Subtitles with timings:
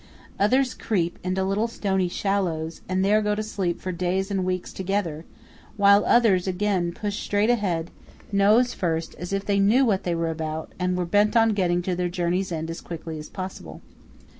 [0.39, 4.73] Others creep into little stony shallows, and there go to sleep for days and weeks
[4.73, 5.25] together;
[5.77, 7.91] while others, again, push straight ahead,
[8.31, 11.83] nose first, as if they knew what they were about, and were bent on getting
[11.83, 13.79] to their journey's end as quickly as possible.